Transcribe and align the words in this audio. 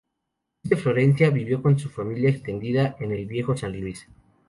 Luis 0.63 0.71
de 0.71 0.75
Florencia 0.77 1.29
vivió 1.29 1.61
con 1.61 1.77
su 1.77 1.87
familia 1.91 2.31
extendida 2.31 2.95
en 2.99 3.11
el 3.11 3.27
viejo 3.27 3.55
San 3.55 3.79
Luis. 3.79 4.09